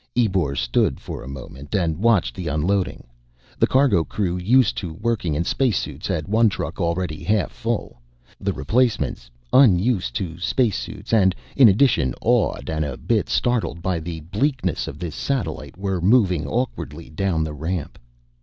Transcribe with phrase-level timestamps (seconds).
[0.17, 3.05] Ebor stood for a moment and watched the unloading.
[3.59, 8.01] The cargo crew, used to working in spacesuits, had one truck already half full.
[8.39, 14.21] The replacements, unused to spacesuits and, in addition, awed and a bit startled by the
[14.21, 17.99] bleakness of this satellite, were moving awkwardly down the ramp.